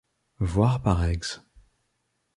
Voir 0.39 0.81
par 0.81 1.03
ex. 1.03 1.43